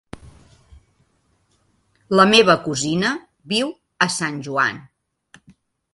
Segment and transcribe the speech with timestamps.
[2.19, 3.13] La meva cosina
[3.55, 3.73] viu
[4.07, 4.85] a Sant Joan.